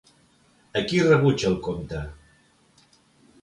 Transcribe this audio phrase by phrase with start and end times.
[0.79, 2.01] A qui rebutja el comte?